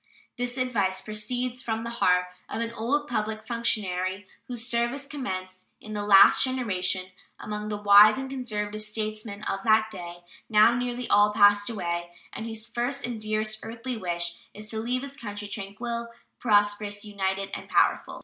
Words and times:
This 0.35 0.57
advice 0.57 0.99
proceeds 0.99 1.61
from 1.61 1.83
the 1.83 1.91
heart 2.01 2.25
of 2.49 2.59
an 2.59 2.73
old 2.73 3.07
public 3.07 3.45
functionary 3.45 4.25
whose 4.47 4.65
service 4.65 5.05
commenced 5.05 5.67
in 5.79 5.93
the 5.93 6.01
last 6.01 6.43
generation, 6.43 7.11
among 7.39 7.69
the 7.69 7.77
wise 7.77 8.17
and 8.17 8.27
conservative 8.27 8.81
statesmen 8.81 9.43
of 9.43 9.61
that 9.63 9.91
day, 9.91 10.23
now 10.49 10.73
nearly 10.73 11.07
all 11.07 11.31
passed 11.31 11.69
away, 11.69 12.09
and 12.33 12.47
whose 12.47 12.65
first 12.65 13.05
and 13.05 13.21
dearest 13.21 13.59
earthly 13.61 13.95
wish 13.95 14.39
is 14.55 14.67
to 14.69 14.79
leave 14.79 15.03
his 15.03 15.15
country 15.15 15.47
tranquil, 15.47 16.07
prosperous, 16.39 17.05
united, 17.05 17.51
and 17.53 17.69
powerful. 17.69 18.19